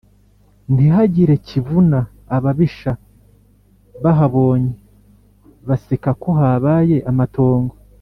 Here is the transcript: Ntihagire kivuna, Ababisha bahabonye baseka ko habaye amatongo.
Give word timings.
Ntihagire 0.73 1.33
kivuna, 1.47 1.99
Ababisha 2.35 2.91
bahabonye 4.03 4.73
baseka 5.67 6.09
ko 6.21 6.29
habaye 6.39 6.97
amatongo. 7.11 7.73